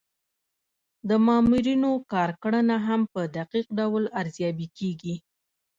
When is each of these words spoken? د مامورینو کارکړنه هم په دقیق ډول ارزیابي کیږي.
د 1.09 1.11
مامورینو 1.25 1.91
کارکړنه 2.13 2.75
هم 2.87 3.01
په 3.13 3.21
دقیق 3.37 3.67
ډول 3.79 4.03
ارزیابي 4.21 4.67
کیږي. 4.77 5.15